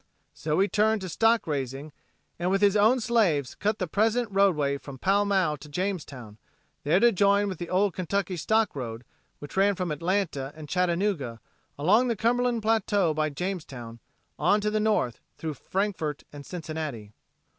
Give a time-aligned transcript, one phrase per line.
[0.33, 1.91] So he turned to stock raising
[2.39, 6.39] and with his own slaves cut the present roadway from Pall Mall to Jamestown,
[6.83, 9.03] there to join with the old Kentucky Stock road
[9.37, 11.39] which ran from Atlanta and Chattanooga,
[11.77, 13.99] along the Cumberland plateau by Jamestown
[14.39, 17.13] on to the north through Frankfort and Cincinnati.